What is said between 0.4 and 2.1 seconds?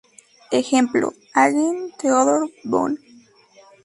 Ejemplo: Hagen,